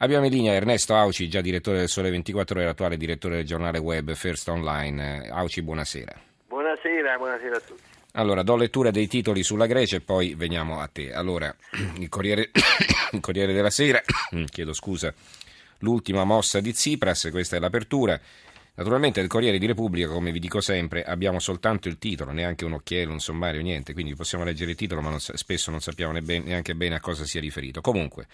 Abbiamo 0.00 0.26
in 0.26 0.30
linea 0.30 0.52
Ernesto 0.52 0.94
Auci, 0.94 1.28
già 1.28 1.40
direttore 1.40 1.78
del 1.78 1.88
Sole 1.88 2.10
24 2.10 2.60
Ore, 2.60 2.68
attuale 2.68 2.96
direttore 2.96 3.34
del 3.34 3.44
giornale 3.44 3.78
web 3.78 4.14
First 4.14 4.46
Online. 4.46 5.28
Auci, 5.28 5.60
buonasera. 5.60 6.14
Buonasera, 6.46 7.16
buonasera 7.16 7.56
a 7.56 7.60
tutti. 7.60 7.82
Allora, 8.12 8.44
do 8.44 8.54
lettura 8.54 8.92
dei 8.92 9.08
titoli 9.08 9.42
sulla 9.42 9.66
Grecia 9.66 9.96
e 9.96 10.00
poi 10.00 10.34
veniamo 10.34 10.78
a 10.78 10.86
te. 10.86 11.12
Allora, 11.12 11.52
il 11.98 12.08
Corriere, 12.08 12.50
il 13.10 13.18
Corriere 13.18 13.52
della 13.52 13.70
Sera, 13.70 14.00
chiedo 14.48 14.72
scusa, 14.72 15.12
l'ultima 15.78 16.22
mossa 16.22 16.60
di 16.60 16.72
Tsipras, 16.72 17.26
questa 17.32 17.56
è 17.56 17.58
l'apertura. 17.58 18.20
Naturalmente 18.76 19.18
del 19.18 19.28
Corriere 19.28 19.58
di 19.58 19.66
Repubblica, 19.66 20.06
come 20.06 20.30
vi 20.30 20.38
dico 20.38 20.60
sempre, 20.60 21.02
abbiamo 21.02 21.40
soltanto 21.40 21.88
il 21.88 21.98
titolo, 21.98 22.30
neanche 22.30 22.64
un 22.64 22.74
occhiello, 22.74 23.10
un 23.10 23.18
sommario, 23.18 23.60
niente, 23.62 23.94
quindi 23.94 24.14
possiamo 24.14 24.44
leggere 24.44 24.70
il 24.70 24.76
titolo, 24.76 25.00
ma 25.00 25.10
non, 25.10 25.18
spesso 25.18 25.72
non 25.72 25.80
sappiamo 25.80 26.12
neanche 26.12 26.76
bene 26.76 26.94
a 26.94 27.00
cosa 27.00 27.24
sia 27.24 27.40
riferito. 27.40 27.80
Comunque, 27.80 28.28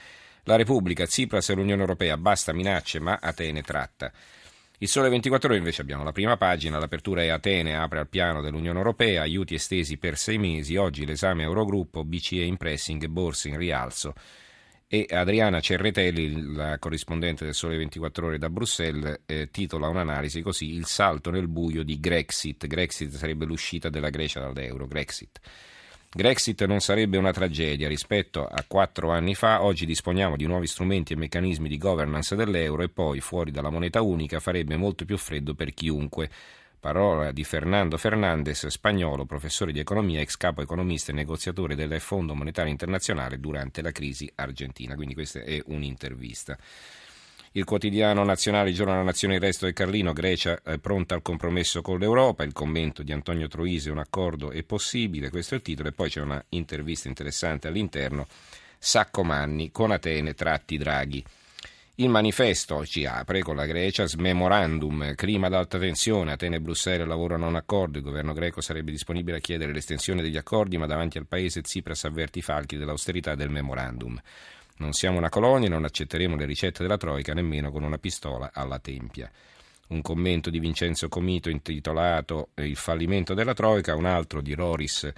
la 0.45 0.57
Repubblica, 0.57 1.07
Tsipras 1.07 1.49
e 1.49 1.55
l'Unione 1.55 1.81
Europea, 1.81 2.17
basta 2.17 2.53
minacce, 2.53 3.01
ma 3.01 3.19
Atene 3.21 3.63
tratta. 3.63 4.13
Il 4.79 4.89
Sole 4.89 5.09
24 5.09 5.49
Ore 5.49 5.59
invece 5.59 5.83
abbiamo 5.83 6.05
la 6.05 6.13
prima 6.13 6.37
pagina, 6.37 6.79
l'apertura 6.79 7.23
è 7.23 7.29
Atene, 7.29 7.77
apre 7.77 8.01
al 8.01 8.09
piano 8.09 8.43
dell'Unione 8.43 8.77
Europea, 8.77 9.23
aiuti 9.23 9.55
estesi 9.55 9.97
per 9.97 10.19
sei 10.19 10.37
mesi, 10.37 10.77
oggi 10.77 11.07
l'esame 11.07 11.45
Eurogruppo, 11.45 12.05
BCE 12.05 12.43
in 12.43 12.57
pressing, 12.57 13.07
borse 13.07 13.49
in 13.49 13.57
rialzo. 13.57 14.13
E 14.87 15.07
Adriana 15.09 15.61
Cerretelli, 15.61 16.53
la 16.53 16.79
corrispondente 16.79 17.45
del 17.45 17.55
Sole 17.55 17.77
24 17.77 18.27
Ore 18.27 18.39
da 18.39 18.51
Bruxelles, 18.51 19.23
eh, 19.27 19.49
titola 19.51 19.89
un'analisi 19.89 20.43
così, 20.43 20.75
il 20.75 20.87
salto 20.87 21.31
nel 21.31 21.49
buio 21.49 21.83
di 21.83 21.99
Grexit. 21.99 22.67
Grexit 22.67 23.11
sarebbe 23.15 23.47
l'uscita 23.47 23.89
della 23.89 24.11
Grecia 24.11 24.41
dall'euro, 24.41 24.87
Grexit. 24.87 25.41
Grexit 26.17 26.65
non 26.67 26.79
sarebbe 26.79 27.17
una 27.17 27.33
tragedia 27.33 27.89
rispetto 27.89 28.47
a 28.47 28.65
quattro 28.69 29.11
anni 29.11 29.35
fa, 29.35 29.65
oggi 29.65 29.85
disponiamo 29.85 30.37
di 30.37 30.47
nuovi 30.47 30.69
strumenti 30.69 31.13
e 31.13 31.17
meccanismi 31.17 31.69
di 31.69 31.77
governance 31.77 32.37
dell'euro 32.37 32.85
e 32.85 32.89
poi 32.89 33.19
fuori 33.19 33.51
dalla 33.51 33.69
moneta 33.69 34.01
unica 34.01 34.39
farebbe 34.39 34.77
molto 34.77 35.05
più 35.05 35.19
freddo 35.19 35.55
per 35.55 35.75
chiunque. 35.75 36.31
Parola 36.79 37.33
di 37.33 37.43
Fernando 37.43 37.97
Fernandez, 37.97 38.65
spagnolo, 38.69 39.25
professore 39.25 39.73
di 39.73 39.81
economia, 39.81 40.21
ex 40.21 40.37
capo 40.37 40.63
economista 40.63 41.11
e 41.11 41.17
negoziatore 41.17 41.75
del 41.75 41.99
Fondo 41.99 42.37
Monetario 42.37 42.71
Internazionale 42.71 43.41
durante 43.41 43.83
la 43.83 43.91
crisi 43.91 44.31
argentina. 44.37 44.95
Quindi 44.95 45.15
questa 45.15 45.41
è 45.41 45.61
un'intervista. 45.67 46.57
Il 47.57 47.63
quotidiano 47.63 48.25
nazionale, 48.25 48.71
il 48.71 48.75
giorno 48.75 48.91
della 48.91 49.05
nazione, 49.05 49.37
il 49.37 49.41
resto 49.41 49.65
del 49.65 49.75
Carlino, 49.75 50.13
Grecia 50.13 50.61
è 50.61 50.77
pronta 50.79 51.15
al 51.15 51.23
compromesso 51.23 51.83
con 51.83 52.01
l'Europa, 52.01 52.43
il 52.43 52.53
commento 52.53 53.05
di 53.05 53.13
Antonio 53.13 53.47
Troise, 53.47 53.93
un 53.93 53.99
accordo 53.99 54.51
è 54.51 54.65
possibile, 54.65 55.31
questo 55.31 55.55
è 55.55 55.59
il 55.59 55.63
titolo, 55.63 55.89
e 55.89 55.93
poi 55.93 56.11
c'è 56.11 56.21
una 56.21 56.45
intervista 56.49 57.07
interessante 57.07 57.69
all'interno, 57.69 58.27
Sacco 58.77 59.23
Manni, 59.23 59.71
con 59.71 59.93
Atene 59.93 60.35
tratti 60.35 60.77
Draghi. 60.77 61.25
Il 61.95 62.09
manifesto 62.09 62.85
ci 62.85 63.07
apre 63.07 63.43
con 63.43 63.55
la 63.55 63.67
Grecia, 63.67 64.05
smemorandum, 64.05 65.15
clima 65.15 65.47
ad 65.47 65.55
alta 65.55 65.79
tensione, 65.79 66.33
Atene 66.33 66.57
e 66.57 66.61
Bruxelles 66.61 67.07
lavorano 67.07 67.45
a 67.45 67.51
un 67.51 67.55
accordo, 67.55 67.99
il 67.99 68.05
governo 68.05 68.33
greco 68.33 68.63
sarebbe 68.63 68.91
disponibile 68.91 69.37
a 69.37 69.41
chiedere 69.41 69.73
l'estensione 69.73 70.23
degli 70.23 70.37
accordi, 70.37 70.77
ma 70.77 70.87
davanti 70.87 71.19
al 71.19 71.27
paese 71.29 71.63
Tsipras 71.63 72.03
avverti 72.03 72.41
i 72.41 72.43
falchi 72.43 72.77
dell'austerità 72.77 73.37
del 73.37 73.51
memorandum. 73.51 74.21
Non 74.77 74.93
siamo 74.93 75.19
una 75.19 75.29
colonia 75.29 75.69
non 75.69 75.85
accetteremo 75.85 76.37
le 76.37 76.47
ricette 76.47 76.83
della 76.83 76.97
Troica 76.97 77.33
nemmeno 77.33 77.71
con 77.71 77.83
una 77.83 77.99
pistola 77.99 78.51
alla 78.53 78.79
tempia. 78.79 79.31
Un 79.89 80.03
commento 80.03 80.51
di 80.51 80.59
Vincenzo 80.59 81.09
Comito 81.09 81.51
intitolato 81.51 82.51
Il 82.55 82.77
fallimento 82.77 83.35
della 83.35 83.55
Troica, 83.55 83.95
un 83.95 84.07
altro 84.07 84.41
di 84.41 84.55
Roris 84.55 85.13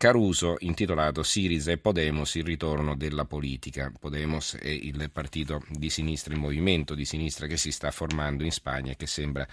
Caruso 0.00 0.56
intitolato 0.60 1.22
Siriza 1.22 1.72
e 1.72 1.76
Podemos, 1.76 2.34
il 2.36 2.44
ritorno 2.44 2.96
della 2.96 3.26
politica. 3.26 3.92
Podemos 3.98 4.54
è 4.54 4.70
il 4.70 5.10
partito 5.12 5.62
di 5.68 5.90
sinistra, 5.90 6.32
il 6.32 6.40
movimento 6.40 6.94
di 6.94 7.04
sinistra 7.04 7.46
che 7.46 7.58
si 7.58 7.70
sta 7.70 7.90
formando 7.90 8.42
in 8.42 8.50
Spagna 8.50 8.92
e 8.92 8.96
che 8.96 9.06
sembra 9.06 9.46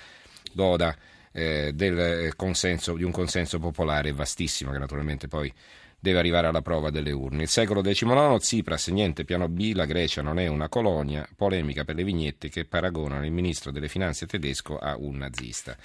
goda 0.53 0.95
eh, 1.33 1.73
del 1.73 2.33
consenso, 2.37 2.95
di 2.95 3.03
un 3.03 3.11
consenso 3.11 3.59
popolare 3.59 4.13
vastissimo 4.13 4.71
che 4.71 4.77
naturalmente 4.77 5.27
poi 5.27 5.53
deve 5.99 6.19
arrivare 6.19 6.47
alla 6.47 6.61
prova 6.61 6.89
delle 6.89 7.11
urne. 7.11 7.43
Il 7.43 7.49
secolo 7.49 7.81
XIX, 7.81 8.37
Tsipras, 8.37 8.87
niente 8.87 9.25
piano 9.25 9.47
B, 9.47 9.71
la 9.73 9.85
Grecia 9.85 10.21
non 10.21 10.39
è 10.39 10.47
una 10.47 10.69
colonia, 10.69 11.27
polemica 11.35 11.83
per 11.83 11.95
le 11.95 12.03
vignette 12.03 12.49
che 12.49 12.65
paragonano 12.65 13.25
il 13.25 13.31
ministro 13.31 13.71
delle 13.71 13.87
finanze 13.87 14.25
tedesco 14.25 14.77
a 14.77 14.95
un 14.97 15.17
nazista. 15.17 15.75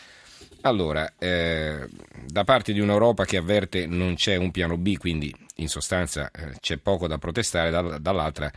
Allora, 0.63 1.15
eh, 1.19 1.89
da 2.27 2.45
parte 2.45 2.73
di 2.73 2.81
un'Europa 2.81 3.25
che 3.25 3.37
avverte 3.37 3.87
non 3.87 4.15
c'è 4.15 4.37
un 4.37 4.51
piano 4.51 4.77
B, 4.77 4.97
quindi 4.97 5.35
in 5.57 5.69
sostanza 5.69 6.31
eh, 6.31 6.53
c'è 6.61 6.77
poco 6.77 7.07
da 7.07 7.19
protestare, 7.19 7.71
da, 7.71 7.99
dall'altra 7.99 8.51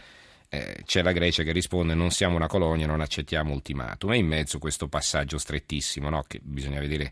eh, 0.50 0.84
c'è 0.86 1.02
la 1.02 1.12
Grecia 1.12 1.44
che 1.44 1.52
risponde 1.52 1.94
non 1.94 2.12
siamo 2.12 2.36
una 2.36 2.48
colonia, 2.48 2.86
non 2.86 3.02
accettiamo 3.02 3.54
ultimatum. 3.54 4.14
E 4.14 4.18
in 4.18 4.28
mezzo 4.28 4.60
questo 4.60 4.88
passaggio 4.88 5.38
strettissimo, 5.38 6.10
no? 6.10 6.24
che 6.28 6.40
bisogna 6.42 6.80
vedere 6.80 7.12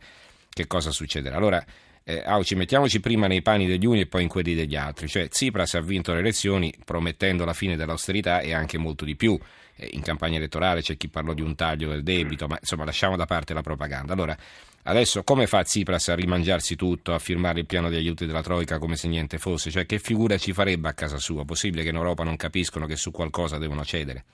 che 0.49 0.67
cosa 0.67 0.91
succederà. 0.91 1.35
Allora, 1.35 1.63
eh, 2.05 2.21
Auci, 2.25 2.55
mettiamoci 2.55 2.99
prima 2.99 3.27
nei 3.27 3.41
panni 3.41 3.65
degli 3.65 3.85
uni 3.85 4.01
e 4.01 4.05
poi 4.07 4.23
in 4.23 4.27
quelli 4.27 4.55
degli 4.55 4.75
altri. 4.75 5.07
Cioè, 5.07 5.29
Tsipras 5.29 5.75
ha 5.75 5.81
vinto 5.81 6.11
le 6.13 6.19
elezioni 6.19 6.73
promettendo 6.83 7.45
la 7.45 7.53
fine 7.53 7.77
dell'austerità 7.77 8.41
e 8.41 8.53
anche 8.53 8.77
molto 8.77 9.05
di 9.05 9.15
più. 9.15 9.39
Eh, 9.75 9.89
in 9.93 10.01
campagna 10.01 10.37
elettorale 10.37 10.81
c'è 10.81 10.97
chi 10.97 11.07
parlò 11.07 11.33
di 11.33 11.41
un 11.41 11.55
taglio 11.55 11.89
del 11.89 12.03
debito, 12.03 12.47
ma 12.47 12.57
insomma 12.59 12.83
lasciamo 12.83 13.15
da 13.15 13.25
parte 13.25 13.53
la 13.53 13.61
propaganda. 13.61 14.11
Allora, 14.11 14.37
adesso 14.83 15.23
come 15.23 15.47
fa 15.47 15.63
Tsipras 15.63 16.09
a 16.09 16.15
rimangiarsi 16.15 16.75
tutto, 16.75 17.13
a 17.13 17.19
firmare 17.19 17.61
il 17.61 17.65
piano 17.65 17.89
di 17.89 17.95
aiuti 17.95 18.25
della 18.25 18.43
Troica 18.43 18.79
come 18.79 18.97
se 18.97 19.07
niente 19.07 19.37
fosse? 19.37 19.71
Cioè, 19.71 19.85
che 19.85 19.99
figura 19.99 20.37
ci 20.37 20.51
farebbe 20.51 20.89
a 20.89 20.93
casa 20.93 21.17
sua? 21.19 21.45
Possibile 21.45 21.83
che 21.83 21.89
in 21.89 21.95
Europa 21.95 22.25
non 22.25 22.35
capiscono 22.35 22.85
che 22.85 22.97
su 22.97 23.11
qualcosa 23.11 23.57
devono 23.57 23.85
cedere? 23.85 24.25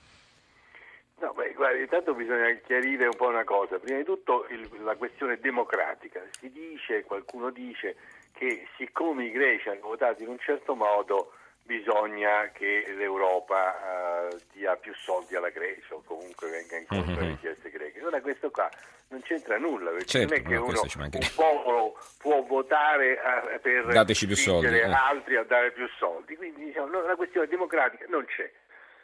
Guardi, 1.60 1.82
intanto 1.82 2.14
bisogna 2.14 2.50
chiarire 2.64 3.04
un 3.04 3.16
po' 3.16 3.26
una 3.26 3.44
cosa. 3.44 3.78
Prima 3.78 3.98
di 3.98 4.04
tutto 4.04 4.46
il, 4.48 4.66
la 4.82 4.96
questione 4.96 5.38
democratica. 5.40 6.22
Si 6.30 6.50
dice, 6.50 7.02
qualcuno 7.02 7.50
dice, 7.50 7.96
che 8.32 8.66
siccome 8.78 9.26
i 9.26 9.30
greci 9.30 9.68
hanno 9.68 9.80
votato 9.82 10.22
in 10.22 10.28
un 10.28 10.38
certo 10.38 10.74
modo 10.74 11.34
bisogna 11.64 12.48
che 12.54 12.86
l'Europa 12.96 14.30
uh, 14.32 14.38
dia 14.54 14.74
più 14.76 14.94
soldi 14.94 15.36
alla 15.36 15.50
Grecia 15.50 15.96
o 15.96 16.02
comunque 16.02 16.48
venga 16.48 16.78
incontro 16.78 17.12
alle 17.12 17.20
mm-hmm. 17.20 17.30
richieste 17.32 17.68
greche. 17.68 18.00
Allora 18.00 18.22
questo 18.22 18.50
qua 18.50 18.66
non 19.08 19.20
c'entra 19.20 19.58
nulla, 19.58 19.90
perché 19.90 20.06
certo, 20.06 20.34
non 20.34 20.42
è 20.42 20.48
che 20.48 20.56
uno, 20.56 20.80
un 20.80 21.30
popolo 21.36 21.98
può 22.16 22.42
votare 22.42 23.18
uh, 23.20 23.60
per 23.60 23.84
Dateci 23.84 24.26
più 24.26 24.36
soldi, 24.36 24.78
eh. 24.78 24.84
altri 24.84 25.36
a 25.36 25.44
dare 25.44 25.72
più 25.72 25.86
soldi. 25.98 26.36
Quindi 26.36 26.64
diciamo, 26.64 27.02
la 27.02 27.16
questione 27.16 27.48
democratica 27.48 28.06
non 28.08 28.24
c'è. 28.24 28.50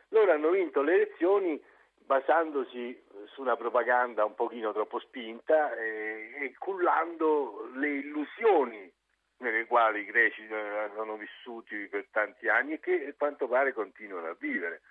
Loro 0.09 0.33
hanno 0.33 0.49
vinto 0.49 0.81
le 0.81 0.95
elezioni 0.95 1.63
basandosi 2.07 3.05
su 3.27 3.41
una 3.41 3.57
propaganda 3.57 4.25
un 4.25 4.35
pochino 4.35 4.73
troppo 4.73 5.01
spinta 5.01 5.75
e, 5.75 6.31
e 6.41 6.55
cullando 6.57 7.69
le 7.75 7.89
illusioni 7.89 8.93
nelle 9.39 9.67
quali 9.67 10.01
i 10.01 10.05
greci 10.05 10.47
eh, 10.47 10.91
sono 10.95 11.17
vissuti 11.17 11.89
per 11.89 12.07
tanti 12.11 12.49
anni 12.49 12.75
e 12.75 12.81
che 12.81 13.09
a 13.09 13.15
quanto 13.17 13.49
pare 13.49 13.73
continuano 13.73 14.29
a 14.29 14.37
vivere. 14.39 14.83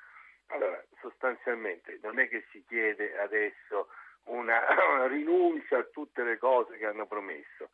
Allora, 0.48 0.84
sostanzialmente 1.00 2.00
non 2.04 2.20
è 2.20 2.28
che 2.28 2.46
si 2.52 2.64
chiede 2.68 3.18
adesso 3.18 3.88
una, 4.26 4.62
una 4.94 5.08
rinuncia 5.08 5.78
a 5.78 5.84
tutte 5.84 6.24
le 6.24 6.38
cose 6.38 6.78
che 6.78 6.86
hanno 6.86 7.08
promesso. 7.08 7.70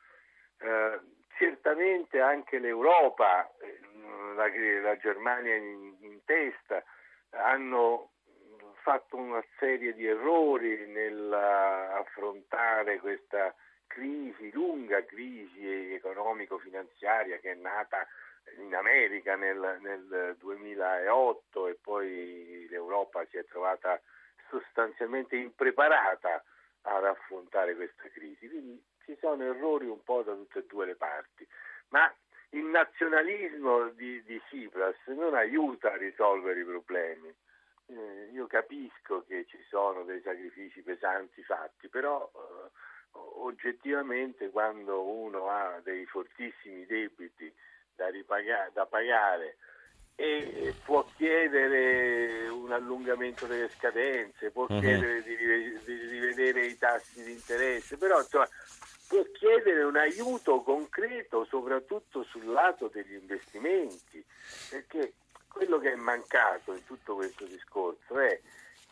Eh, 0.59 0.99
certamente 1.37 2.21
anche 2.21 2.59
l'Europa, 2.59 3.51
eh, 3.59 3.79
la, 4.35 4.47
la 4.81 4.97
Germania 4.97 5.55
in, 5.55 5.95
in 5.99 6.23
testa, 6.23 6.81
hanno 7.31 8.11
fatto 8.81 9.15
una 9.15 9.41
serie 9.57 9.93
di 9.93 10.05
errori 10.07 10.87
nell'affrontare 10.87 12.99
questa 12.99 13.55
crisi, 13.87 14.51
lunga 14.51 15.05
crisi 15.05 15.93
economico-finanziaria 15.93 17.37
che 17.37 17.51
è 17.51 17.55
nata 17.55 18.05
in 18.57 18.73
America 18.73 19.35
nel, 19.35 19.77
nel 19.81 20.35
2008 20.39 21.67
e 21.67 21.77
poi 21.81 22.65
l'Europa 22.69 23.23
si 23.25 23.37
è 23.37 23.45
trovata 23.45 24.01
sostanzialmente 24.49 25.35
impreparata 25.35 26.43
ad 26.81 27.05
affrontare 27.05 27.75
questa 27.75 28.09
crisi. 28.09 28.49
Quindi 28.49 28.83
ci 29.05 29.15
sono 29.19 29.43
errori 29.43 29.85
un 29.87 30.03
po' 30.03 30.23
da 30.23 30.33
tutte 30.33 30.57
e 30.59 30.65
due 30.67 30.87
le 30.87 30.95
parti, 30.95 31.47
ma 31.89 32.11
il 32.49 32.65
nazionalismo 32.65 33.89
di, 33.89 34.23
di 34.23 34.41
Tsipras 34.47 34.97
non 35.07 35.35
aiuta 35.35 35.93
a 35.93 35.97
risolvere 35.97 36.61
i 36.61 36.65
problemi 36.65 37.31
eh, 37.91 38.29
io 38.31 38.47
capisco 38.47 39.23
che 39.27 39.45
ci 39.47 39.59
sono 39.69 40.03
dei 40.03 40.21
sacrifici 40.21 40.81
pesanti 40.81 41.43
fatti, 41.43 41.87
però 41.89 42.29
eh, 42.33 42.69
oggettivamente 43.39 44.49
quando 44.49 45.03
uno 45.03 45.49
ha 45.49 45.79
dei 45.83 46.05
fortissimi 46.05 46.85
debiti 46.85 47.53
da, 47.95 48.09
ripaga- 48.09 48.69
da 48.73 48.85
pagare 48.85 49.57
e 50.15 50.73
può 50.83 51.03
chiedere 51.15 52.47
un 52.49 52.71
allungamento 52.71 53.47
delle 53.47 53.69
scadenze, 53.69 54.51
può 54.51 54.67
uh-huh. 54.69 54.79
chiedere 54.79 55.23
di, 55.23 55.35
rive- 55.35 55.81
di, 55.83 55.95
rivedere 56.07 56.65
i 56.67 56.77
tassi 56.77 57.23
di 57.23 57.31
interesse, 57.31 57.97
però 57.97 58.19
insomma, 58.19 58.47
può 59.07 59.23
chiedere 59.33 59.83
un 59.83 59.97
aiuto 59.97 60.61
concreto 60.61 61.43
soprattutto 61.45 62.23
sul 62.23 62.45
lato 62.45 62.87
degli 62.87 63.13
investimenti, 63.13 64.23
perché 64.69 65.13
quello 65.51 65.79
che 65.79 65.91
è 65.91 65.95
mancato 65.95 66.73
in 66.73 66.85
tutto 66.85 67.15
questo 67.15 67.45
discorso 67.45 68.19
è 68.19 68.39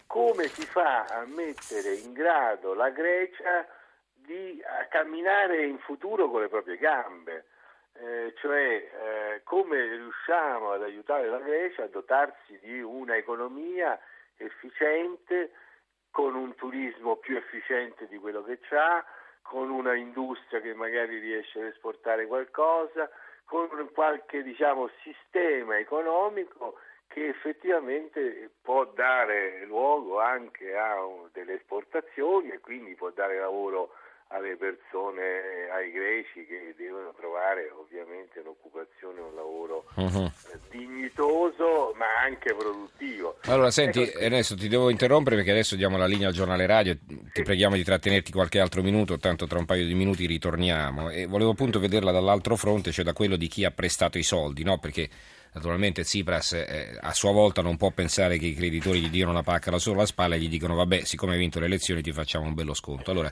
come 0.05 0.47
si 0.47 0.65
fa 0.65 1.05
a 1.05 1.25
mettere 1.25 1.93
in 1.93 2.13
grado 2.13 2.73
la 2.73 2.89
Grecia 2.89 3.67
di 4.13 4.61
camminare 4.89 5.65
in 5.65 5.77
futuro 5.79 6.29
con 6.29 6.41
le 6.41 6.49
proprie 6.49 6.77
gambe. 6.77 7.45
Eh, 7.93 8.33
cioè 8.37 8.57
eh, 8.57 9.41
come 9.43 9.85
riusciamo 9.97 10.71
ad 10.71 10.83
aiutare 10.83 11.27
la 11.27 11.39
Grecia 11.39 11.83
a 11.83 11.87
dotarsi 11.87 12.57
di 12.61 12.81
una 12.81 13.17
economia 13.17 13.99
efficiente, 14.37 15.51
con 16.11 16.35
un 16.35 16.55
turismo 16.55 17.17
più 17.17 17.35
efficiente 17.35 18.07
di 18.07 18.17
quello 18.17 18.43
che 18.43 18.59
ha, 18.75 19.03
con 19.41 19.69
una 19.69 19.95
industria 19.95 20.61
che 20.61 20.73
magari 20.73 21.19
riesce 21.19 21.59
ad 21.59 21.65
esportare 21.65 22.25
qualcosa, 22.25 23.09
con 23.49 23.89
qualche 23.93 24.43
diciamo, 24.43 24.89
sistema 25.01 25.79
economico 25.79 26.77
che 27.07 27.29
effettivamente 27.29 28.51
può 28.61 28.85
dare 28.85 29.65
luogo 29.65 30.19
anche 30.19 30.77
a 30.77 30.95
delle 31.33 31.55
esportazioni 31.55 32.49
e 32.51 32.59
quindi 32.59 32.93
può 32.93 33.09
dare 33.09 33.39
lavoro 33.39 33.89
alle 34.31 34.55
persone, 34.57 35.69
ai 35.73 35.91
greci 35.91 36.45
che 36.45 36.75
devono 36.77 37.13
trovare 37.17 37.71
ovviamente 37.73 38.39
un'occupazione, 38.39 39.19
un 39.21 39.33
lavoro 39.33 39.85
uh-huh. 39.95 40.31
dignitoso 40.69 41.93
ma 41.95 42.05
anche 42.23 42.53
produttivo. 42.53 43.37
Allora 43.45 43.71
senti 43.71 44.03
ecco, 44.03 44.19
Ernesto 44.19 44.55
ti 44.55 44.67
devo 44.67 44.91
interrompere 44.91 45.35
perché 45.35 45.51
adesso 45.51 45.75
diamo 45.75 45.97
la 45.97 46.05
linea 46.05 46.27
al 46.27 46.33
giornale 46.33 46.67
radio, 46.67 46.95
ti 47.33 47.41
preghiamo 47.41 47.75
di 47.75 47.83
trattenerti 47.83 48.31
qualche 48.31 48.59
altro 48.59 48.83
minuto, 48.83 49.17
tanto 49.17 49.47
tra 49.47 49.57
un 49.57 49.65
paio 49.65 49.85
di 49.85 49.95
minuti 49.95 50.27
ritorniamo 50.27 51.09
e 51.09 51.25
volevo 51.25 51.51
appunto 51.51 51.79
vederla 51.79 52.11
dall'altro 52.11 52.55
fronte, 52.55 52.91
cioè 52.91 53.05
da 53.05 53.13
quello 53.13 53.35
di 53.35 53.47
chi 53.47 53.65
ha 53.65 53.71
prestato 53.71 54.19
i 54.19 54.23
soldi, 54.23 54.63
no? 54.63 54.77
perché 54.77 55.09
naturalmente 55.53 56.03
Tsipras 56.03 56.53
eh, 56.53 56.95
a 56.99 57.13
sua 57.13 57.31
volta 57.31 57.63
non 57.63 57.77
può 57.77 57.89
pensare 57.89 58.37
che 58.37 58.45
i 58.45 58.53
creditori 58.53 58.99
gli 58.99 59.09
diano 59.09 59.31
una 59.31 59.41
pacca 59.41 59.75
solo 59.79 59.97
alla 59.97 60.05
spalla 60.05 60.35
e 60.35 60.39
gli 60.39 60.49
dicono 60.49 60.75
vabbè 60.75 61.03
siccome 61.03 61.33
hai 61.33 61.39
vinto 61.39 61.59
le 61.59 61.65
elezioni 61.65 62.03
ti 62.03 62.11
facciamo 62.11 62.45
un 62.45 62.53
bello 62.53 62.75
sconto. 62.75 63.09
Allora 63.09 63.31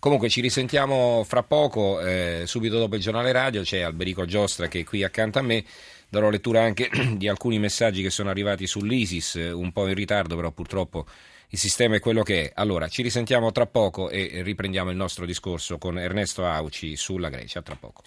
Comunque 0.00 0.28
ci 0.28 0.40
risentiamo 0.40 1.24
fra 1.26 1.42
poco, 1.42 2.00
eh, 2.00 2.44
subito 2.46 2.78
dopo 2.78 2.94
il 2.94 3.00
giornale 3.00 3.32
radio 3.32 3.62
c'è 3.62 3.80
Alberico 3.80 4.24
Giostra 4.26 4.68
che 4.68 4.80
è 4.80 4.84
qui 4.84 5.02
accanto 5.02 5.40
a 5.40 5.42
me, 5.42 5.64
darò 6.08 6.30
lettura 6.30 6.62
anche 6.62 6.88
di 7.16 7.26
alcuni 7.26 7.58
messaggi 7.58 8.00
che 8.00 8.10
sono 8.10 8.30
arrivati 8.30 8.64
sull'ISIS, 8.64 9.50
un 9.52 9.72
po' 9.72 9.88
in 9.88 9.94
ritardo 9.94 10.36
però 10.36 10.52
purtroppo 10.52 11.04
il 11.48 11.58
sistema 11.58 11.96
è 11.96 12.00
quello 12.00 12.22
che 12.22 12.44
è. 12.44 12.52
Allora 12.54 12.86
ci 12.86 13.02
risentiamo 13.02 13.50
tra 13.50 13.66
poco 13.66 14.08
e 14.08 14.42
riprendiamo 14.42 14.90
il 14.90 14.96
nostro 14.96 15.26
discorso 15.26 15.78
con 15.78 15.98
Ernesto 15.98 16.46
Auci 16.46 16.94
sulla 16.94 17.28
Grecia, 17.28 17.60
tra 17.60 17.74
poco. 17.74 18.02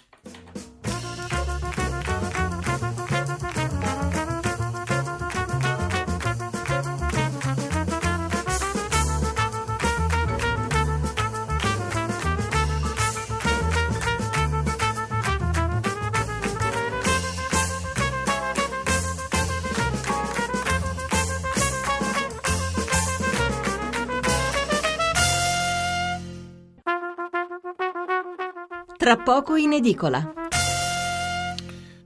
Tra 29.02 29.16
poco 29.16 29.56
in 29.56 29.72
edicola. 29.72 30.32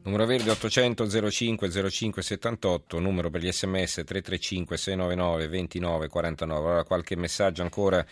Numero 0.05 0.25
verde 0.25 0.49
800 0.49 1.31
05 1.31 1.91
05 1.91 2.23
78, 2.23 2.99
numero 2.99 3.29
per 3.29 3.43
gli 3.43 3.53
sms 3.53 3.97
335 3.97 4.79
699 4.79 5.47
29 5.47 6.09
49. 6.09 6.67
Allora 6.67 6.85
qualche 6.85 7.15
messaggio 7.15 7.61
ancora 7.61 8.03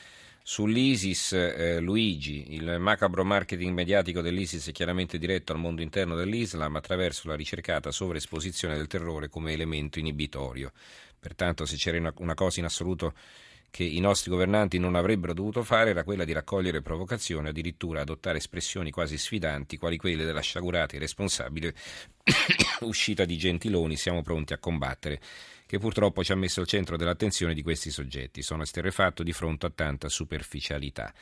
sull'ISIS. 0.43 1.33
Eh, 1.33 1.81
Luigi, 1.81 2.53
il 2.57 2.77
macabro 2.79 3.25
marketing 3.25 3.73
mediatico 3.73 4.21
dell'ISIS 4.21 4.69
è 4.69 4.73
chiaramente 4.73 5.17
diretto 5.17 5.53
al 5.53 5.59
mondo 5.61 5.81
interno 5.81 6.15
dell'Islam 6.15 6.77
attraverso 6.77 7.27
la 7.27 7.37
ricercata 7.37 7.91
sovraesposizione 7.91 8.77
del 8.77 8.87
terrore 8.87 9.31
come 9.31 9.55
elemento 9.55 9.99
inibitorio. 9.99 10.73
Pertanto 11.19 11.65
se 11.65 11.77
c'era 11.77 12.13
una, 12.19 12.35
cosa 12.35 12.61
in 12.61 12.67
assoluto 12.67 13.15
che 13.75 13.83
i 13.83 13.99
nostri 13.99 14.31
governanti 14.31 14.79
non 14.79 14.95
avrebbero 14.95 15.35
dovuto 15.35 15.65
fare 15.65 15.91
era 15.91 16.05
quella 16.05 16.25
di 16.25 16.31
raccogliere 16.31 16.81
provocazioni, 16.81 17.49
addirittura 17.49 18.03
adottare 18.03 18.39
espressioni 18.39 18.93
quasi 18.93 19.19
sfidanti, 19.19 19.79
quali 19.79 19.97
quelle 19.97 20.25
della 20.25 20.43
sciagurata 20.43 20.95
e 20.95 21.01
responsabile 21.01 21.75
uscita 22.83 23.25
di 23.25 23.37
Gentiloni, 23.37 23.97
siamo 23.97 24.23
pronti 24.23 24.53
a 24.53 24.59
combattere, 24.59 25.21
che 25.67 25.81
purtroppo 25.81 26.23
ci 26.23 26.31
ha 26.31 26.37
messo 26.37 26.61
al 26.61 26.69
centro 26.69 26.97
dell'attenzione 26.97 27.53
di 27.53 27.63
questi 27.63 27.91
soggetti. 27.91 28.43
Sono 28.43 28.63
esterrefatto 28.63 29.25
di 29.25 29.33
fronte 29.33 29.67
a 29.67 29.73
tanta 29.75 30.09
superficialità. 30.09 31.13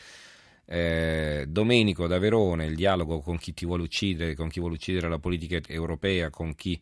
Eh, 0.66 1.46
Domenico 1.48 2.06
da 2.06 2.18
Verona, 2.18 2.66
il 2.66 2.74
dialogo 2.74 3.20
con 3.22 3.38
chi 3.38 3.54
ti 3.54 3.64
vuole 3.64 3.84
uccidere, 3.84 4.34
con 4.34 4.50
chi 4.50 4.60
vuole 4.60 4.74
uccidere 4.74 5.08
la 5.08 5.18
politica 5.18 5.58
europea, 5.68 6.28
con 6.28 6.54
chi 6.54 6.78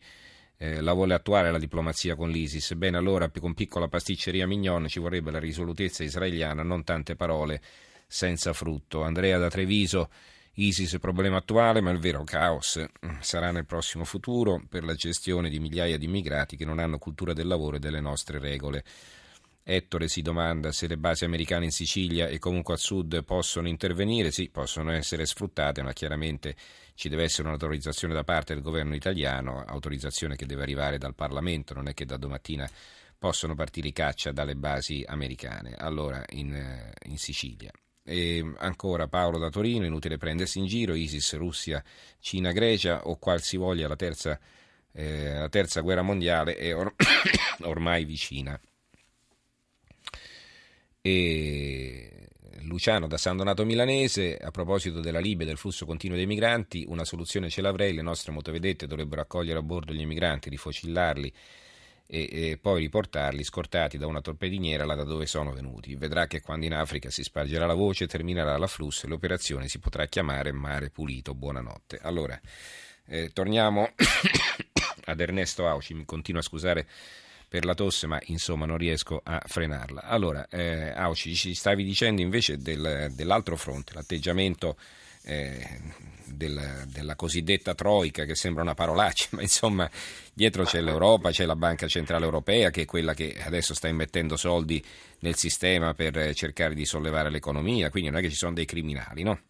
eh, 0.61 0.79
la 0.79 0.93
vuole 0.93 1.15
attuare 1.15 1.49
la 1.49 1.57
diplomazia 1.57 2.15
con 2.15 2.29
l'ISIS. 2.29 2.75
Bene, 2.75 2.95
allora 2.95 3.31
con 3.31 3.55
piccola 3.55 3.87
pasticceria 3.87 4.45
mignon 4.45 4.87
ci 4.87 4.99
vorrebbe 4.99 5.31
la 5.31 5.39
risolutezza 5.39 6.03
israeliana, 6.03 6.61
non 6.61 6.83
tante 6.83 7.15
parole 7.15 7.59
senza 8.05 8.53
frutto. 8.53 9.01
Andrea 9.01 9.39
da 9.39 9.49
Treviso, 9.49 10.11
ISIS 10.53 10.93
è 10.93 10.99
problema 10.99 11.37
attuale, 11.37 11.81
ma 11.81 11.89
il 11.89 11.97
vero 11.97 12.23
caos 12.23 12.79
mm, 12.79 13.21
sarà 13.21 13.49
nel 13.49 13.65
prossimo 13.65 14.03
futuro 14.03 14.61
per 14.69 14.83
la 14.83 14.93
gestione 14.93 15.49
di 15.49 15.57
migliaia 15.57 15.97
di 15.97 16.05
immigrati 16.05 16.55
che 16.55 16.65
non 16.65 16.77
hanno 16.77 16.99
cultura 16.99 17.33
del 17.33 17.47
lavoro 17.47 17.77
e 17.77 17.79
delle 17.79 17.99
nostre 17.99 18.37
regole. 18.37 18.83
Ettore 19.63 20.07
si 20.07 20.21
domanda 20.21 20.71
se 20.71 20.87
le 20.87 20.97
basi 20.97 21.23
americane 21.23 21.65
in 21.65 21.71
Sicilia 21.71 22.27
e 22.27 22.39
comunque 22.39 22.73
al 22.73 22.79
sud 22.79 23.23
possono 23.23 23.67
intervenire. 23.67 24.31
Sì, 24.31 24.49
possono 24.49 24.91
essere 24.91 25.25
sfruttate, 25.25 25.83
ma 25.83 25.93
chiaramente 25.93 26.55
ci 26.95 27.09
deve 27.09 27.23
essere 27.23 27.47
un'autorizzazione 27.47 28.13
da 28.13 28.23
parte 28.23 28.53
del 28.53 28.63
governo 28.63 28.95
italiano, 28.95 29.63
autorizzazione 29.63 30.35
che 30.35 30.45
deve 30.45 30.63
arrivare 30.63 30.97
dal 30.97 31.15
Parlamento, 31.15 31.73
non 31.73 31.87
è 31.87 31.93
che 31.93 32.05
da 32.05 32.17
domattina 32.17 32.69
possono 33.17 33.53
partire 33.53 33.87
i 33.87 33.93
caccia 33.93 34.31
dalle 34.31 34.55
basi 34.55 35.03
americane. 35.07 35.75
Allora, 35.77 36.23
in, 36.29 36.55
eh, 36.55 36.93
in 37.05 37.19
Sicilia. 37.19 37.71
E 38.03 38.43
ancora 38.57 39.07
Paolo 39.07 39.37
da 39.37 39.49
Torino, 39.49 39.85
inutile 39.85 40.17
prendersi 40.17 40.57
in 40.57 40.65
giro, 40.65 40.95
ISIS, 40.95 41.37
Russia, 41.37 41.83
Cina, 42.19 42.51
Grecia 42.51 43.05
o 43.05 43.17
qualsivoglia 43.17 43.87
la 43.87 43.95
terza, 43.95 44.39
eh, 44.91 45.35
la 45.35 45.49
terza 45.49 45.81
guerra 45.81 46.01
mondiale 46.01 46.55
è 46.55 46.75
or- 46.75 46.95
ormai 47.61 48.05
vicina. 48.05 48.59
E 51.01 52.27
Luciano 52.61 53.07
da 53.07 53.17
San 53.17 53.37
Donato 53.37 53.65
Milanese, 53.65 54.37
a 54.37 54.51
proposito 54.51 54.99
della 54.99 55.19
Libia 55.19 55.45
e 55.45 55.47
del 55.49 55.57
flusso 55.57 55.85
continuo 55.85 56.15
dei 56.15 56.27
migranti, 56.27 56.85
una 56.87 57.05
soluzione 57.05 57.49
ce 57.49 57.61
l'avrei, 57.61 57.93
le 57.93 58.01
nostre 58.01 58.31
motovedette 58.31 58.87
dovrebbero 58.87 59.21
accogliere 59.21 59.59
a 59.59 59.63
bordo 59.63 59.93
gli 59.93 60.01
emigranti, 60.01 60.49
rifocillarli 60.49 61.33
e, 62.05 62.29
e, 62.31 62.57
poi 62.61 62.81
riportarli 62.81 63.43
scortati 63.43 63.97
da 63.97 64.05
una 64.05 64.21
torpediniera 64.21 64.85
là 64.85 64.95
da 64.95 65.03
dove 65.03 65.25
sono 65.25 65.53
venuti. 65.53 65.95
Vedrà 65.95 66.27
che 66.27 66.41
quando 66.41 66.65
in 66.65 66.73
Africa 66.73 67.09
si 67.09 67.23
spargerà 67.23 67.65
la 67.65 67.73
voce 67.73 68.05
terminerà 68.05 68.57
l'afflusso 68.57 69.05
e 69.05 69.09
l'operazione 69.09 69.67
si 69.67 69.79
potrà 69.79 70.05
chiamare 70.05 70.51
Mare 70.51 70.89
Pulito. 70.89 71.33
Buonanotte. 71.33 71.99
Allora, 72.01 72.39
eh, 73.07 73.31
torniamo 73.33 73.89
ad 75.05 75.19
Ernesto 75.19 75.67
Auci, 75.67 75.93
mi 75.93 76.05
continuo 76.05 76.41
a 76.41 76.43
scusare 76.43 76.87
per 77.51 77.65
la 77.65 77.73
tosse, 77.73 78.07
ma 78.07 78.17
insomma 78.27 78.65
non 78.65 78.77
riesco 78.77 79.19
a 79.21 79.41
frenarla. 79.45 80.03
Allora, 80.03 80.47
eh, 80.49 80.93
Auci, 80.95 81.35
ci 81.35 81.53
stavi 81.53 81.83
dicendo 81.83 82.21
invece 82.21 82.55
del, 82.55 83.11
dell'altro 83.13 83.57
fronte, 83.57 83.93
l'atteggiamento 83.93 84.77
eh, 85.25 85.59
del, 86.27 86.85
della 86.87 87.17
cosiddetta 87.17 87.75
Troica, 87.75 88.23
che 88.23 88.35
sembra 88.35 88.63
una 88.63 88.73
parolaccia, 88.73 89.27
ma 89.35 89.41
insomma 89.41 89.89
dietro 90.33 90.63
c'è 90.63 90.79
l'Europa, 90.79 91.31
c'è 91.31 91.43
la 91.43 91.57
Banca 91.57 91.87
Centrale 91.87 92.23
Europea, 92.23 92.69
che 92.69 92.83
è 92.83 92.85
quella 92.85 93.13
che 93.13 93.35
adesso 93.45 93.73
sta 93.73 93.89
immettendo 93.89 94.37
soldi 94.37 94.81
nel 95.19 95.35
sistema 95.35 95.93
per 95.93 96.33
cercare 96.33 96.73
di 96.73 96.85
sollevare 96.85 97.29
l'economia, 97.29 97.89
quindi 97.89 98.11
non 98.11 98.19
è 98.19 98.21
che 98.21 98.29
ci 98.29 98.37
sono 98.37 98.53
dei 98.53 98.65
criminali, 98.65 99.23
no? 99.23 99.41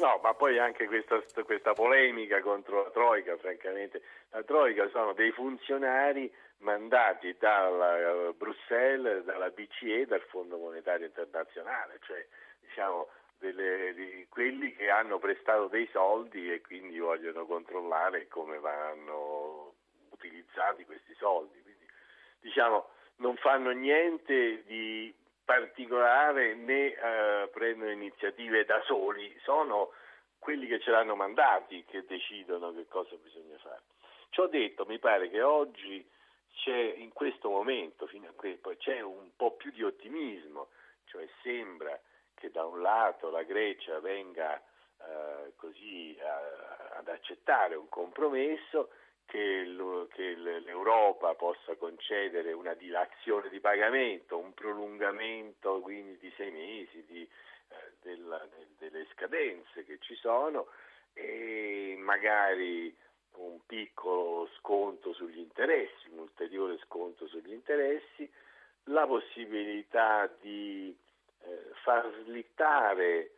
No, 0.00 0.18
ma 0.20 0.34
poi 0.34 0.58
anche 0.58 0.86
questa, 0.86 1.22
questa 1.44 1.74
polemica 1.74 2.40
contro 2.40 2.82
la 2.82 2.90
Troica, 2.90 3.36
francamente, 3.36 4.02
la 4.32 4.42
Troica 4.42 4.88
sono 4.90 5.12
dei 5.12 5.30
funzionari 5.30 6.28
mandati 6.58 7.36
da 7.38 7.68
eh, 7.68 8.32
Bruxelles, 8.34 9.24
dalla 9.24 9.50
BCE, 9.50 10.06
dal 10.06 10.22
Fondo 10.22 10.56
Monetario 10.56 11.06
Internazionale, 11.06 11.98
cioè 12.02 12.26
diciamo 12.60 13.08
delle, 13.38 13.94
di 13.94 14.26
quelli 14.28 14.74
che 14.74 14.90
hanno 14.90 15.18
prestato 15.18 15.68
dei 15.68 15.88
soldi 15.92 16.52
e 16.52 16.60
quindi 16.60 16.98
vogliono 16.98 17.46
controllare 17.46 18.28
come 18.28 18.58
vanno 18.58 19.74
utilizzati 20.10 20.84
questi 20.84 21.14
soldi. 21.14 21.60
Quindi, 21.62 21.86
diciamo, 22.40 22.88
non 23.16 23.36
fanno 23.36 23.70
niente 23.70 24.64
di 24.64 25.14
particolare 25.44 26.54
né 26.54 26.92
eh, 26.92 27.48
prendono 27.52 27.90
iniziative 27.90 28.64
da 28.64 28.80
soli, 28.82 29.34
sono 29.42 29.92
quelli 30.38 30.66
che 30.66 30.80
ce 30.80 30.90
l'hanno 30.90 31.14
mandati 31.14 31.84
che 31.84 32.04
decidono 32.04 32.72
che 32.72 32.86
cosa 32.88 33.14
bisogna 33.16 33.56
fare. 33.58 33.82
Ciò 34.30 34.48
detto, 34.48 34.84
mi 34.86 34.98
pare 34.98 35.30
che 35.30 35.40
oggi 35.42 36.04
c'è 36.56 36.94
in 36.96 37.12
questo 37.12 37.50
momento, 37.50 38.06
fino 38.06 38.28
a 38.28 38.32
qui, 38.34 38.56
poi 38.56 38.76
c'è 38.76 39.00
un 39.00 39.30
po' 39.36 39.52
più 39.52 39.70
di 39.70 39.82
ottimismo, 39.82 40.68
cioè 41.04 41.28
sembra 41.42 41.98
che 42.34 42.50
da 42.50 42.64
un 42.64 42.80
lato 42.80 43.30
la 43.30 43.42
Grecia 43.42 44.00
venga 44.00 44.56
eh, 44.58 45.52
così 45.56 46.16
eh, 46.16 46.22
ad 46.96 47.08
accettare 47.08 47.74
un 47.74 47.88
compromesso, 47.88 48.90
che, 49.26 49.64
lo, 49.64 50.06
che, 50.12 50.34
l'Europa 50.36 51.34
possa 51.34 51.74
concedere 51.74 52.52
una 52.52 52.74
dilazione 52.74 53.48
di 53.48 53.60
pagamento, 53.60 54.38
un 54.38 54.54
prolungamento 54.54 55.80
quindi 55.80 56.16
di 56.18 56.32
sei 56.36 56.52
mesi 56.52 57.04
di, 57.06 57.22
eh, 57.22 57.92
della, 58.02 58.46
delle 58.78 59.06
scadenze 59.12 59.84
che 59.84 59.98
ci 59.98 60.14
sono 60.14 60.68
e 61.12 61.96
magari 61.98 62.96
un 63.38 63.58
piccolo 63.66 64.48
sconto 64.58 65.12
sugli 65.12 65.38
interessi, 65.38 66.08
un 66.10 66.18
ulteriore 66.20 66.78
sconto 66.84 67.26
sugli 67.26 67.52
interessi, 67.52 68.30
la 68.84 69.06
possibilità 69.06 70.30
di 70.40 70.96
eh, 71.40 71.70
far 71.82 72.10
slittare 72.24 73.32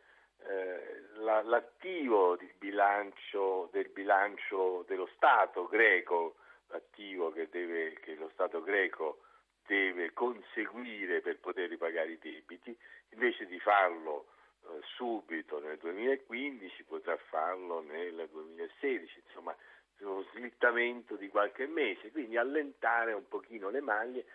eh, 0.47 1.03
la, 1.17 1.41
l'attivo 1.41 2.37
bilancio, 2.57 3.69
del 3.71 3.89
bilancio 3.89 4.85
dello 4.87 5.09
Stato 5.15 5.67
greco, 5.67 6.35
l'attivo 6.67 7.31
che, 7.31 7.49
deve, 7.49 7.93
che 7.99 8.15
lo 8.15 8.29
Stato 8.33 8.61
greco 8.61 9.21
deve 9.65 10.13
conseguire 10.13 11.21
per 11.21 11.39
poter 11.39 11.69
ripagare 11.69 12.11
i 12.11 12.19
debiti, 12.19 12.75
invece 13.11 13.45
di 13.45 13.59
farlo 13.59 14.27
eh, 14.63 14.79
subito 14.95 15.59
nel 15.59 15.77
2015 15.77 16.83
potrà 16.83 17.15
farlo 17.29 17.81
nel 17.81 18.27
2016, 18.31 19.23
insomma 19.27 19.55
uno 19.99 20.23
slittamento 20.31 21.15
di 21.15 21.29
qualche 21.29 21.67
mese, 21.67 22.11
quindi 22.11 22.37
allentare 22.37 23.13
un 23.13 23.27
pochino 23.27 23.69
le 23.69 23.81
maglie 23.81 24.25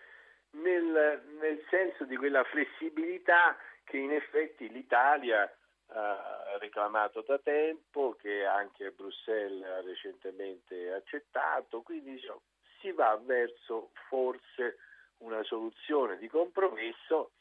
nel, 0.51 1.23
nel 1.39 1.63
senso 1.69 2.05
di 2.05 2.15
quella 2.15 2.43
flessibilità 2.43 3.57
che 3.83 3.97
in 3.97 4.11
effetti 4.11 4.69
l'Italia 4.69 5.51
ha 5.87 6.57
reclamato 6.59 7.21
da 7.21 7.37
tempo, 7.37 8.15
che 8.19 8.45
anche 8.45 8.91
Bruxelles 8.91 9.63
ha 9.63 9.81
recentemente 9.81 10.91
accettato, 10.91 11.81
quindi 11.81 12.13
diciamo, 12.13 12.41
si 12.79 12.91
va 12.91 13.19
verso 13.23 13.91
forse 14.07 14.77
una 15.19 15.43
soluzione 15.43 16.17
di 16.17 16.27
compromesso 16.27 17.31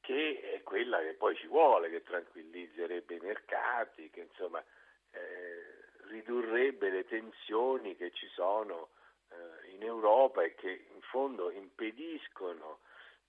che 0.00 0.52
è 0.54 0.62
quella 0.62 1.00
che 1.00 1.14
poi 1.14 1.36
ci 1.36 1.46
vuole, 1.46 1.90
che 1.90 2.02
tranquillizzerebbe 2.02 3.16
i 3.16 3.20
mercati, 3.20 4.08
che 4.10 4.20
insomma 4.20 4.62
eh, 5.10 5.67
ridurrebbe 6.08 6.90
le 6.90 7.06
tensioni 7.06 7.96
che 7.96 8.10
ci 8.12 8.26
sono 8.28 8.90
eh, 9.30 9.74
in 9.74 9.82
Europa 9.82 10.42
e 10.42 10.54
che 10.54 10.86
in 10.92 11.00
fondo 11.00 11.50
impediscono 11.50 12.80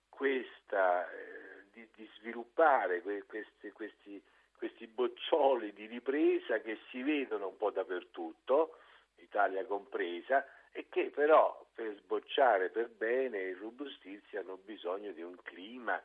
questa, 0.09 1.09
eh, 1.09 1.65
di, 1.71 1.87
di, 1.95 2.09
sviluppare 2.17 3.01
que, 3.01 3.23
questi, 3.25 3.71
questi, 3.71 4.21
questi 4.57 4.87
boccioli 4.87 5.73
di 5.73 5.85
ripresa 5.85 6.59
che 6.59 6.79
si 6.89 7.01
vedono 7.03 7.47
un 7.47 7.57
po' 7.57 7.71
dappertutto, 7.71 8.77
Italia 9.17 9.65
compresa, 9.65 10.45
e 10.71 10.87
che 10.89 11.09
però 11.09 11.65
per 11.73 11.95
sbocciare 11.97 12.69
per 12.69 12.89
bene 12.89 13.39
e 13.39 13.53
robustirsi 13.55 14.37
hanno 14.37 14.57
bisogno 14.57 15.11
di 15.11 15.21
un 15.21 15.35
clima 15.41 16.01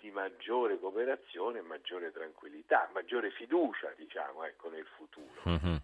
di 0.00 0.10
maggiore 0.10 0.80
cooperazione 0.80 1.60
maggiore 1.60 2.10
tranquillità, 2.10 2.90
maggiore 2.92 3.30
fiducia, 3.30 3.92
diciamo, 3.96 4.44
ecco, 4.44 4.68
nel 4.68 4.86
futuro. 4.96 5.42
Mm-hmm. 5.46 5.76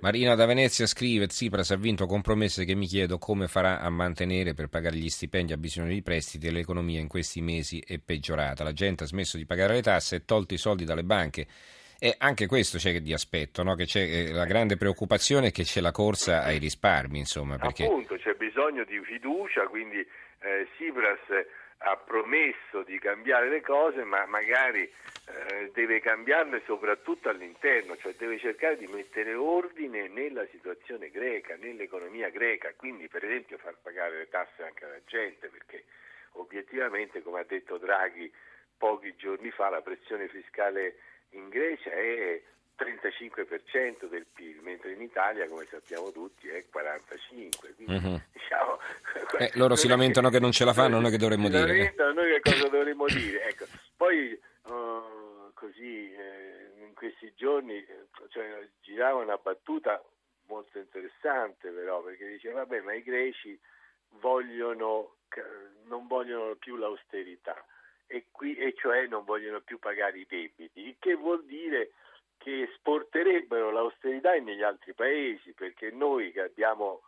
Marina 0.00 0.34
da 0.34 0.44
Venezia 0.44 0.86
scrive: 0.86 1.26
Tsipras 1.26 1.70
ha 1.70 1.76
vinto 1.76 2.06
compromesse 2.06 2.66
che 2.66 2.74
mi 2.74 2.86
chiedo 2.86 3.16
come 3.18 3.48
farà 3.48 3.80
a 3.80 3.88
mantenere 3.88 4.52
per 4.52 4.68
pagare 4.68 4.96
gli 4.96 5.08
stipendi 5.08 5.54
a 5.54 5.56
bisogno 5.56 5.88
di 5.88 6.02
prestiti 6.02 6.46
e 6.46 6.50
l'economia 6.50 7.00
in 7.00 7.08
questi 7.08 7.40
mesi 7.40 7.82
è 7.86 7.98
peggiorata. 7.98 8.62
La 8.62 8.74
gente 8.74 9.04
ha 9.04 9.06
smesso 9.06 9.38
di 9.38 9.46
pagare 9.46 9.74
le 9.74 9.82
tasse 9.82 10.16
e 10.16 10.24
tolto 10.26 10.52
i 10.52 10.58
soldi 10.58 10.84
dalle 10.84 11.02
banche. 11.02 11.46
E 11.98 12.14
anche 12.18 12.46
questo 12.46 12.76
c'è 12.76 13.00
di 13.00 13.14
aspetto, 13.14 13.62
no? 13.62 13.74
che 13.74 13.86
c'è 13.86 14.02
eh, 14.02 14.30
la 14.30 14.44
grande 14.44 14.76
preoccupazione 14.76 15.50
che 15.50 15.62
c'è 15.62 15.80
la 15.80 15.92
corsa 15.92 16.42
ai 16.42 16.58
risparmi, 16.58 17.18
insomma. 17.18 17.56
Perché... 17.56 17.84
Appunto, 17.84 18.16
c'è 18.16 18.34
bisogno 18.34 18.84
di 18.84 19.00
fiducia, 19.02 19.66
quindi 19.66 19.96
eh, 20.00 20.68
Tsipras 20.74 21.20
ha 21.78 21.96
promesso 21.96 22.82
di 22.84 22.98
cambiare 22.98 23.48
le 23.48 23.60
cose, 23.60 24.04
ma 24.04 24.24
magari 24.26 24.82
eh, 24.82 25.70
deve 25.72 26.00
cambiarle 26.00 26.62
soprattutto 26.64 27.28
all'interno, 27.28 27.96
cioè 27.96 28.14
deve 28.14 28.38
cercare 28.38 28.76
di 28.76 28.86
mettere 28.86 29.34
ordine 29.34 30.08
nella 30.08 30.46
situazione 30.50 31.10
greca, 31.10 31.56
nell'economia 31.56 32.30
greca, 32.30 32.72
quindi 32.76 33.08
per 33.08 33.24
esempio 33.24 33.58
far 33.58 33.76
pagare 33.82 34.18
le 34.18 34.28
tasse 34.28 34.62
anche 34.62 34.84
alla 34.84 35.00
gente, 35.06 35.48
perché 35.48 35.84
obiettivamente, 36.32 37.22
come 37.22 37.40
ha 37.40 37.44
detto 37.44 37.76
Draghi 37.76 38.32
pochi 38.76 39.14
giorni 39.16 39.50
fa, 39.50 39.68
la 39.68 39.80
pressione 39.80 40.28
fiscale 40.28 40.96
in 41.30 41.48
Grecia 41.48 41.90
è 41.90 42.40
35% 42.78 44.08
del 44.08 44.26
PIL, 44.32 44.60
mentre 44.62 44.92
in 44.92 45.00
Italia, 45.00 45.48
come 45.48 45.66
sappiamo 45.68 46.12
tutti, 46.12 46.48
è 46.48 46.64
45%. 46.72 47.74
Quindi, 47.74 48.06
uh-huh. 48.06 48.20
Diciamo, 48.46 48.78
eh, 49.38 49.50
loro 49.54 49.74
si 49.74 49.88
lamentano 49.88 50.30
che 50.30 50.38
non 50.38 50.52
ce 50.52 50.64
la 50.64 50.72
fanno, 50.72 51.00
noi 51.00 51.10
che 51.10 51.18
dovremmo 51.18 51.48
dire? 51.48 51.66
Lamentano, 51.66 52.12
noi 52.12 52.40
che 52.40 52.52
cosa 52.52 52.68
dovremmo 52.70 53.06
dire? 53.06 53.42
Ecco. 53.48 53.64
Poi, 53.96 54.40
uh, 54.64 55.52
così, 55.54 56.12
eh, 56.12 56.70
in 56.78 56.94
questi 56.94 57.32
giorni 57.34 57.84
cioè, 58.30 58.68
girava 58.80 59.20
una 59.22 59.36
battuta 59.36 60.02
molto 60.46 60.78
interessante 60.78 61.70
però, 61.70 62.02
perché 62.02 62.28
diceva, 62.28 62.60
vabbè, 62.60 62.80
ma 62.82 62.94
i 62.94 63.02
greci 63.02 63.58
vogliono, 64.20 65.16
non 65.84 66.06
vogliono 66.06 66.54
più 66.54 66.76
l'austerità, 66.76 67.56
e, 68.06 68.26
qui, 68.30 68.54
e 68.56 68.74
cioè 68.76 69.06
non 69.06 69.24
vogliono 69.24 69.60
più 69.60 69.78
pagare 69.80 70.18
i 70.18 70.26
debiti, 70.28 70.86
il 70.86 70.96
che 71.00 71.14
vuol 71.14 71.44
dire 71.44 71.90
che 72.38 72.62
esporterebbero 72.62 73.70
l'austerità 73.70 74.32
negli 74.34 74.62
altri 74.62 74.92
paesi, 74.94 75.52
perché 75.52 75.90
noi 75.90 76.30
che 76.30 76.42
abbiamo 76.42 77.02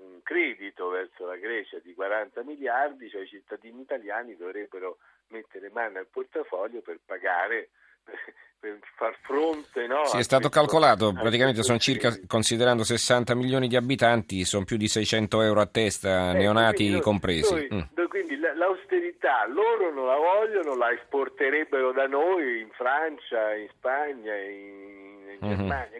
un 0.00 0.22
credito 0.22 0.88
verso 0.88 1.26
la 1.26 1.36
Grecia 1.36 1.78
di 1.78 1.94
40 1.94 2.42
miliardi, 2.42 3.08
cioè 3.08 3.22
i 3.22 3.28
cittadini 3.28 3.82
italiani 3.82 4.36
dovrebbero 4.36 4.98
mettere 5.28 5.70
mano 5.72 5.98
al 5.98 6.06
portafoglio 6.10 6.80
per 6.80 6.98
pagare 7.04 7.70
per 8.60 8.78
far 8.94 9.16
fronte 9.22 9.86
no, 9.86 10.04
sì, 10.04 10.18
è 10.18 10.22
stato 10.22 10.48
questo, 10.48 10.60
calcolato 10.60 11.12
praticamente 11.14 11.62
sono 11.62 11.78
circa 11.78 12.14
considerando 12.26 12.84
60 12.84 13.34
milioni 13.34 13.68
di 13.68 13.76
abitanti 13.76 14.44
sono 14.44 14.64
più 14.64 14.76
di 14.76 14.86
600 14.86 15.40
euro 15.40 15.60
a 15.62 15.66
testa 15.66 16.30
eh, 16.30 16.34
neonati 16.34 16.90
noi, 16.90 17.00
compresi 17.00 17.54
noi, 17.54 17.68
mm. 17.72 18.04
quindi 18.08 18.36
l'austerità 18.38 19.46
loro 19.46 19.90
non 19.94 20.06
la 20.06 20.16
vogliono 20.16 20.76
la 20.76 20.92
esporterebbero 20.92 21.92
da 21.92 22.06
noi 22.06 22.60
in 22.60 22.68
Francia 22.72 23.54
in 23.54 23.68
Spagna 23.74 24.36
in, 24.36 25.38
in 25.40 25.46
mm-hmm. 25.46 25.56
Germania 25.56 25.98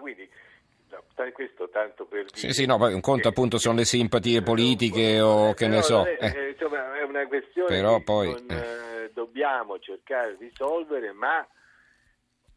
quindi 1.21 1.33
questo 1.33 1.69
tanto 1.69 2.05
per 2.07 2.25
dire 2.25 2.37
sì, 2.37 2.53
sì, 2.53 2.67
no, 2.67 2.77
poi 2.79 2.95
un 2.95 3.01
conto 3.01 3.23
che, 3.23 3.29
appunto 3.29 3.59
sono 3.59 3.77
le 3.77 3.85
simpatie 3.85 4.43
politiche 4.43 5.15
eh, 5.15 5.21
o 5.21 5.55
che 5.55 5.69
ne 5.69 5.83
so 5.83 6.05
è, 6.05 6.17
eh. 6.21 6.51
insomma, 6.51 6.99
è 6.99 7.03
una 7.03 7.27
questione 7.27 7.69
però 7.69 7.97
che 7.99 8.03
poi, 8.05 8.31
non, 8.33 8.47
eh. 8.51 9.11
dobbiamo 9.13 9.79
cercare 9.79 10.37
di 10.37 10.47
risolvere 10.47 11.13
ma 11.13 11.47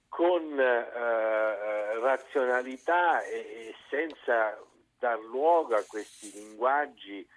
con 0.07 0.59
eh, 0.59 1.99
razionalità 1.99 3.23
e, 3.23 3.37
e 3.37 3.75
senza 3.89 4.57
dar 4.99 5.19
luogo 5.19 5.75
a 5.75 5.83
questi 5.87 6.31
linguaggi 6.33 7.27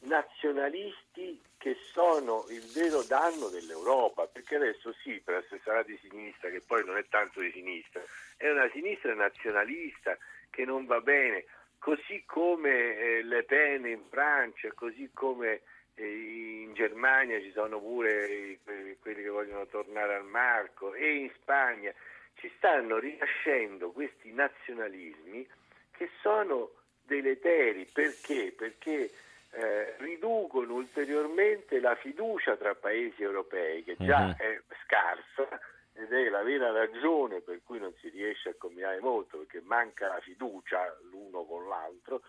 nazionalisti 0.00 1.40
che 1.58 1.76
sono 1.92 2.44
il 2.50 2.64
vero 2.72 3.02
danno 3.02 3.48
dell'Europa, 3.48 4.26
perché 4.26 4.56
adesso 4.56 4.94
per 5.24 5.44
sarà 5.62 5.82
di 5.82 5.98
sinistra, 6.00 6.50
che 6.50 6.60
poi 6.60 6.84
non 6.84 6.96
è 6.96 7.04
tanto 7.08 7.40
di 7.40 7.50
sinistra, 7.50 8.02
è 8.36 8.48
una 8.48 8.68
sinistra 8.72 9.12
nazionalista 9.14 10.16
che 10.50 10.64
non 10.64 10.86
va 10.86 11.00
bene, 11.00 11.44
così 11.78 12.22
come 12.24 12.96
eh, 12.96 13.22
Le 13.22 13.42
Pen 13.42 13.86
in 13.86 14.02
Francia, 14.08 14.70
così 14.72 15.10
come 15.12 15.62
eh, 15.94 16.62
in 16.62 16.74
Germania 16.74 17.40
ci 17.40 17.50
sono 17.52 17.80
pure 17.80 18.26
i, 18.26 18.58
quelli 19.00 19.22
che 19.22 19.28
vogliono 19.28 19.66
tornare 19.66 20.14
al 20.14 20.24
marco 20.24 20.94
e 20.94 21.14
in 21.16 21.30
Spagna 21.40 21.92
ci 22.36 22.50
stanno 22.56 22.98
rinascendo 22.98 23.90
questi 23.90 24.32
nazionalismi 24.32 25.46
che 25.90 26.08
sono 26.20 26.70
deleteri. 27.02 27.86
Perché? 27.92 28.54
Perché 28.56 29.10
eh, 29.50 29.96
riducono 29.98 30.74
ulteriormente 30.74 31.80
la 31.80 31.94
fiducia 31.96 32.56
tra 32.56 32.74
paesi 32.74 33.22
europei, 33.22 33.84
che 33.84 33.96
già 33.98 34.26
uh-huh. 34.26 34.36
è 34.36 34.60
scarsa, 34.84 35.58
ed 35.94 36.12
è 36.12 36.28
la 36.28 36.42
vera 36.42 36.70
ragione 36.70 37.40
per 37.40 37.60
cui 37.64 37.80
non 37.80 37.92
si 38.00 38.08
riesce 38.08 38.50
a 38.50 38.54
combinare 38.56 39.00
molto, 39.00 39.38
perché 39.38 39.60
manca 39.64 40.08
la 40.08 40.20
fiducia 40.20 40.96
l'uno 41.10 41.44
con 41.44 41.66
l'altro, 41.66 42.22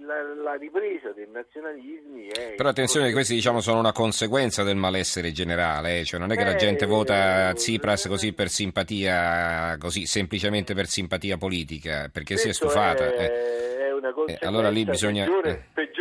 la, 0.00 0.22
la, 0.34 0.54
ripresa 0.54 1.12
dei 1.12 1.28
nazionalismi 1.30 2.26
è... 2.26 2.54
Però 2.56 2.68
attenzione, 2.68 3.12
questi 3.12 3.34
diciamo 3.34 3.60
sono 3.60 3.78
una 3.78 3.92
conseguenza 3.92 4.62
del 4.62 4.76
malessere 4.76 5.32
generale, 5.32 6.00
eh? 6.00 6.04
cioè 6.04 6.20
non 6.20 6.32
è 6.32 6.36
che 6.36 6.42
eh, 6.42 6.46
la 6.46 6.54
gente 6.56 6.86
vota 6.86 7.52
Tsipras 7.54 8.06
così 8.06 8.32
per 8.32 8.48
simpatia, 8.48 9.76
così 9.78 10.06
semplicemente 10.06 10.74
per 10.74 10.86
simpatia 10.86 11.36
politica, 11.36 12.10
perché 12.12 12.36
si 12.36 12.48
è 12.48 12.52
stufata. 12.52 13.06
È, 13.06 13.22
eh. 13.22 13.86
è 13.86 13.92
una 13.92 14.12
conseguenza 14.12 14.44
eh, 14.44 14.48
allora 14.48 14.68
lì 14.68 14.84
bisogna... 14.84 15.24
peggiore, 15.24 15.66
peggiore 15.72 15.93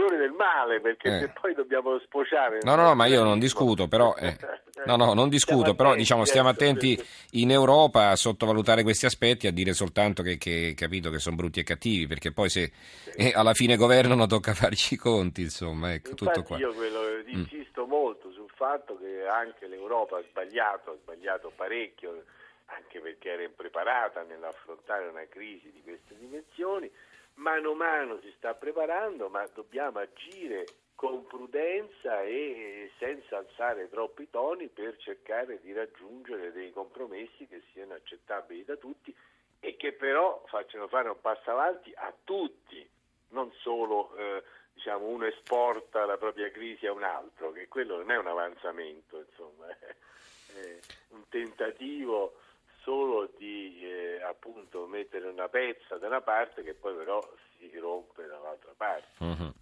male 0.44 0.82
perché 0.82 1.08
Eh. 1.08 1.20
se 1.20 1.34
poi 1.40 1.54
dobbiamo 1.54 1.98
sfociare... 2.00 2.60
No, 2.64 2.76
no, 2.76 2.84
no, 2.84 2.96
ma 2.96 3.06
io 3.06 3.24
non 3.24 3.40
discuto, 3.40 3.88
però, 3.88 4.14
eh, 4.16 4.36
no, 4.86 4.98
no, 4.98 5.14
non 5.14 5.30
discuto, 5.30 5.74
però 5.74 5.96
diciamo 5.96 6.26
stiamo 6.26 6.50
attenti 6.50 7.02
in 7.32 7.52
Europa 7.52 8.10
a 8.10 8.16
sottovalutare 8.16 8.84
questi 8.84 9.06
aspetti, 9.06 9.48
a 9.48 9.52
dire 9.52 9.74
soltanto 9.74 10.22
che, 10.22 10.38
che 10.38 10.74
capito 10.76 11.10
che 11.10 11.20
sono 11.20 11.36
brutti 11.36 11.62
e 11.62 11.64
cattivi, 11.64 12.08
perché 12.08 12.32
poi 12.32 12.50
se 12.50 12.72
eh, 13.16 13.32
alla 13.34 13.54
fine 13.54 13.78
governano 13.78 14.26
tocca 14.26 14.54
farci 14.54 14.96
i 14.96 14.98
conti, 14.98 15.42
insomma, 15.42 15.94
ecco, 15.94 16.10
tutto 16.10 16.26
Infatti 16.26 16.44
qua. 16.44 16.58
Mm. 16.58 16.60
io 16.60 16.74
quello, 16.74 17.00
insisto 17.28 17.86
molto 17.86 18.32
sul 18.32 18.52
fatto 18.54 18.98
che 18.98 19.26
anche 19.28 19.68
l'Europa 19.68 20.18
ha 20.18 20.24
sbagliato, 20.30 20.92
ha 20.92 20.96
sbagliato 21.02 21.52
parecchio, 21.56 22.24
anche 22.66 23.00
perché 23.00 23.30
era 23.32 23.44
impreparata 23.44 24.24
nell'affrontare 24.24 25.08
una 25.08 25.26
crisi 25.30 25.72
di 25.72 25.82
queste 25.84 26.16
dimensioni, 26.20 26.90
mano 27.36 27.72
a 27.72 27.76
mano 27.76 28.20
si 28.22 28.32
sta 28.38 28.54
preparando, 28.54 29.30
ma 29.30 29.46
dobbiamo 29.54 30.00
agire 30.00 30.66
con 30.96 31.26
prudenza 31.26 32.22
e 32.22 32.92
senza 32.98 33.38
alzare 33.38 33.90
troppi 33.90 34.30
toni 34.30 34.70
per 34.70 34.96
cercare 34.98 35.60
di 35.62 35.74
raggiungere 35.74 36.52
dei 36.52 36.72
compromessi 36.72 37.48
che 37.48 37.62
siano 37.74 37.94
accettabili 37.94 38.64
da 38.64 38.78
tutti 38.78 39.14
e 39.60 39.76
che 39.76 39.94
però 39.94 40.44
facciano 40.48 40.88
fare 40.88 41.10
un 41.10 41.20
passo 41.20 41.52
avanti 41.52 41.92
a 41.96 42.14
tutti, 42.24 42.88
non 43.30 43.52
solo 43.62 44.16
eh, 44.16 44.44
diciamo, 44.74 45.08
uno 45.08 45.26
esporta 45.26 46.06
la 46.06 46.18
propria 46.18 46.52
crisi 46.52 46.86
a 46.86 46.92
un 46.92 47.04
altro, 47.04 47.52
che 47.52 47.68
quello 47.68 47.98
non 47.98 48.12
è 48.12 48.18
un 48.18 48.28
avanzamento, 48.28 49.20
insomma, 49.20 49.68
è, 49.78 50.80
un 51.10 51.28
tentativo 51.30 52.36
solo 52.84 53.32
di 53.38 53.80
eh, 53.82 54.22
appunto 54.22 54.86
mettere 54.88 55.28
una 55.28 55.48
pezza 55.48 55.98
da 55.98 56.08
una 56.08 56.22
parte 56.22 56.64
che 56.64 56.74
poi 56.74 56.96
però 56.96 57.20
si 57.58 57.72
rompe 57.78 58.26
dall'altra 58.28 58.74
parte. 58.76 59.08
Mhm. 59.20 59.54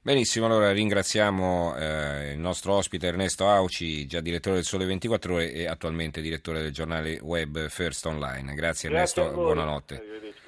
Benissimo, 0.00 0.44
allora 0.44 0.70
ringraziamo 0.70 1.76
eh, 1.78 2.32
il 2.32 2.38
nostro 2.38 2.74
ospite 2.74 3.06
Ernesto 3.06 3.48
Auci, 3.48 4.06
già 4.06 4.20
direttore 4.20 4.56
del 4.56 4.64
Sole 4.64 4.84
24 4.84 5.34
Ore 5.34 5.50
e 5.50 5.66
attualmente 5.66 6.20
direttore 6.20 6.60
del 6.60 6.72
giornale 6.72 7.18
web 7.22 7.68
First 7.68 8.04
Online. 8.04 8.52
Grazie 8.52 8.90
Grazie 8.90 9.22
Ernesto, 9.22 9.30
buonanotte. 9.32 10.42